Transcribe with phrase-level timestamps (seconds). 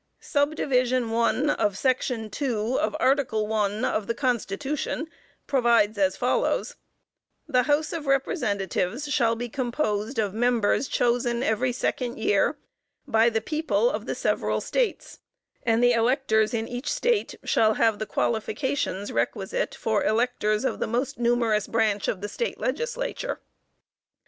[0.19, 5.07] Subdivision 1 of Section 2, of Article one of the Constitution,
[5.45, 6.75] provides as follows:
[7.47, 12.57] "The House of Representatives shall be composed of members chosen every second year
[13.05, 15.19] by the people of the several States;
[15.61, 20.87] and the electors in each State shall have the qualifications requisite for electors of the
[20.87, 23.39] most numerous branch of the State Legislature."